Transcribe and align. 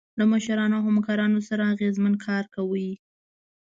له 0.19 0.23
مشرانو 0.31 0.75
او 0.77 0.83
همکارانو 0.87 1.39
سره 1.47 1.63
اغیزمن 1.73 2.13
کار 2.25 2.43
کوئ. 2.55 2.89